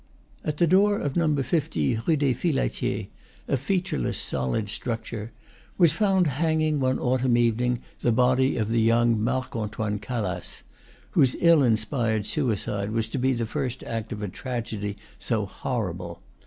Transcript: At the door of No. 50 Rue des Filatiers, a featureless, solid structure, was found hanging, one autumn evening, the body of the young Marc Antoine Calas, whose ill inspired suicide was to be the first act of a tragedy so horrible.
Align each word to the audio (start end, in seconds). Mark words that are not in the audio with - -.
At 0.43 0.57
the 0.57 0.65
door 0.65 0.97
of 0.97 1.15
No. 1.15 1.35
50 1.43 1.99
Rue 2.07 2.15
des 2.15 2.33
Filatiers, 2.33 3.05
a 3.47 3.55
featureless, 3.55 4.17
solid 4.17 4.67
structure, 4.67 5.31
was 5.77 5.93
found 5.93 6.25
hanging, 6.25 6.79
one 6.79 6.97
autumn 6.97 7.37
evening, 7.37 7.81
the 8.01 8.11
body 8.11 8.57
of 8.57 8.69
the 8.69 8.81
young 8.81 9.21
Marc 9.23 9.55
Antoine 9.55 9.99
Calas, 9.99 10.63
whose 11.11 11.35
ill 11.39 11.61
inspired 11.61 12.25
suicide 12.25 12.89
was 12.89 13.07
to 13.09 13.19
be 13.19 13.33
the 13.33 13.45
first 13.45 13.83
act 13.83 14.11
of 14.11 14.23
a 14.23 14.27
tragedy 14.27 14.95
so 15.19 15.45
horrible. 15.45 16.23